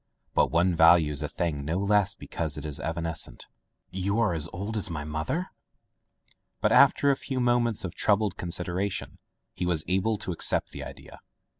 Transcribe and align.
But 0.33 0.49
one 0.49 0.73
values 0.73 1.21
a 1.21 1.27
thing 1.27 1.63
no 1.63 1.77
less 1.77 2.15
because 2.15 2.57
it 2.57 2.65
is 2.65 2.79
evanescent. 2.79 3.45
"You 3.91 4.33
as 4.33 4.49
old 4.51 4.75
as 4.75 4.89
my 4.89 5.03
mother!'* 5.03 5.51
But 6.59 6.71
after 6.71 7.11
a 7.11 7.15
few 7.15 7.39
moments 7.39 7.85
of 7.85 7.93
troubled 7.93 8.35
consideration 8.35 9.19
he 9.53 9.67
Was 9.67 9.83
able 9.87 10.17
to 10.17 10.31
accept 10.31 10.71
the 10.71 10.83
idea. 10.83 11.19